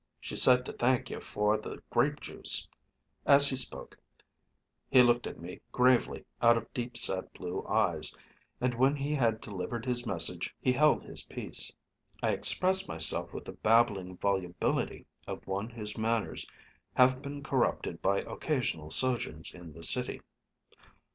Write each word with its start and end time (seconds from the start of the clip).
She 0.19 0.35
said 0.35 0.65
to 0.65 0.73
thank 0.73 1.11
you 1.11 1.19
for 1.19 1.57
the 1.57 1.79
grape 1.91 2.19
juice." 2.21 2.67
As 3.23 3.47
he 3.49 3.55
spoke 3.55 3.95
he 4.89 5.03
looked 5.03 5.27
at 5.27 5.39
me 5.39 5.61
gravely 5.71 6.25
out 6.41 6.57
of 6.57 6.73
deep 6.73 6.97
set 6.97 7.31
blue 7.35 7.63
eyes, 7.67 8.15
and 8.59 8.73
when 8.73 8.95
he 8.95 9.13
had 9.13 9.39
delivered 9.39 9.85
his 9.85 10.07
message 10.07 10.55
he 10.59 10.71
held 10.71 11.03
his 11.03 11.25
peace. 11.25 11.71
I 12.23 12.31
expressed 12.31 12.87
myself 12.87 13.31
with 13.31 13.45
the 13.45 13.53
babbling 13.53 14.17
volubility 14.17 15.05
of 15.27 15.45
one 15.45 15.69
whose 15.69 15.95
manners 15.95 16.47
have 16.95 17.21
been 17.21 17.43
corrupted 17.43 18.01
by 18.01 18.21
occasional 18.21 18.89
sojourns 18.89 19.53
in 19.53 19.71
the 19.71 19.83
city. 19.83 20.21